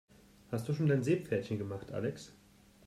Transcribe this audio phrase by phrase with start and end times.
[0.51, 2.33] Hast du schon dein Seepferdchen gemacht, Alex?